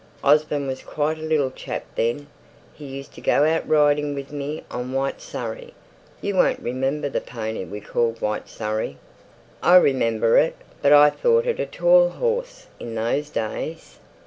[0.23, 2.25] Osborne was quite a little chap then:
[2.73, 5.75] he used to go out riding with me on White Surrey;
[6.21, 8.97] you won't remember the pony we called White Surrey?"
[9.61, 13.99] "I remember it; but I thought it a tall horse in those days."